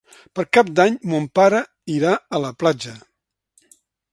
[0.37, 1.59] Per Cap d'Any mon pare
[1.99, 2.95] irà a la platja.